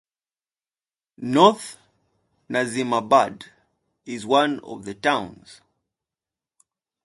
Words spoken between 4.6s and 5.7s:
of the towns.